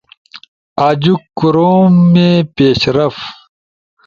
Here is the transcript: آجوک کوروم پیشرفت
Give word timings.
آجوک 0.87 1.21
کوروم 1.37 1.95
پیشرفت 2.55 3.25